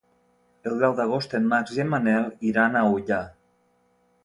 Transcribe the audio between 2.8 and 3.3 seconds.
Ullà.